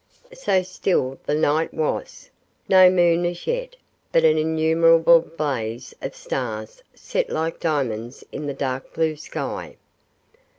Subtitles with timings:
[0.33, 2.31] So still the night was.
[2.67, 3.75] No moon as yet,
[4.11, 9.77] but an innumerable blaze of stars set like diamonds in the dark blue sky.